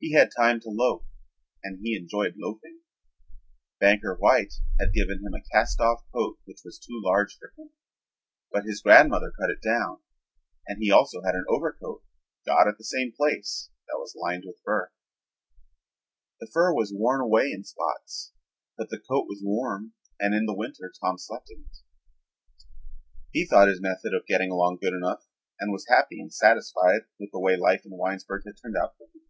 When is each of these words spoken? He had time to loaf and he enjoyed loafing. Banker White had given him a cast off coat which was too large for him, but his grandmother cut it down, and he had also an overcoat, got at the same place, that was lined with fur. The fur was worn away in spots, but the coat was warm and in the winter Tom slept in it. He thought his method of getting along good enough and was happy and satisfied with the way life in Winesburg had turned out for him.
He 0.00 0.12
had 0.12 0.30
time 0.30 0.60
to 0.60 0.68
loaf 0.68 1.02
and 1.64 1.80
he 1.82 1.96
enjoyed 1.96 2.36
loafing. 2.36 2.82
Banker 3.80 4.14
White 4.14 4.54
had 4.78 4.92
given 4.92 5.24
him 5.26 5.34
a 5.34 5.42
cast 5.52 5.80
off 5.80 6.04
coat 6.14 6.38
which 6.44 6.60
was 6.64 6.78
too 6.78 7.02
large 7.04 7.36
for 7.36 7.52
him, 7.58 7.70
but 8.52 8.64
his 8.64 8.80
grandmother 8.80 9.32
cut 9.32 9.50
it 9.50 9.60
down, 9.60 9.98
and 10.68 10.78
he 10.80 10.90
had 10.90 10.94
also 10.94 11.20
an 11.22 11.44
overcoat, 11.48 12.04
got 12.46 12.68
at 12.68 12.78
the 12.78 12.84
same 12.84 13.10
place, 13.10 13.70
that 13.88 13.98
was 13.98 14.14
lined 14.14 14.44
with 14.46 14.60
fur. 14.64 14.92
The 16.38 16.46
fur 16.52 16.72
was 16.72 16.92
worn 16.94 17.20
away 17.20 17.50
in 17.50 17.64
spots, 17.64 18.30
but 18.76 18.90
the 18.90 19.00
coat 19.00 19.26
was 19.26 19.42
warm 19.42 19.94
and 20.20 20.32
in 20.32 20.46
the 20.46 20.54
winter 20.54 20.92
Tom 21.02 21.18
slept 21.18 21.50
in 21.50 21.64
it. 21.64 21.76
He 23.32 23.44
thought 23.46 23.66
his 23.66 23.80
method 23.82 24.14
of 24.14 24.26
getting 24.28 24.52
along 24.52 24.78
good 24.80 24.94
enough 24.94 25.26
and 25.58 25.72
was 25.72 25.88
happy 25.88 26.20
and 26.20 26.32
satisfied 26.32 27.00
with 27.18 27.32
the 27.32 27.40
way 27.40 27.56
life 27.56 27.82
in 27.84 27.90
Winesburg 27.94 28.44
had 28.46 28.54
turned 28.62 28.76
out 28.76 28.96
for 28.96 29.06
him. 29.06 29.22